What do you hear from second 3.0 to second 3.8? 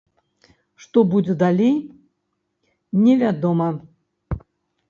не вядома.